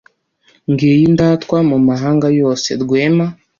[0.71, 3.25] ngiyi indatwa mu mahanga yose, rwema».